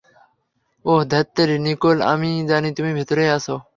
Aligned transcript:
ওহ, 0.85 1.01
ধ্যাত্তেরি, 1.11 1.57
নিকোল, 1.65 1.97
আমি 2.11 2.29
জানি 2.51 2.69
তুমি 2.77 2.91
ভেতরেই 2.97 3.29
আছো! 3.37 3.55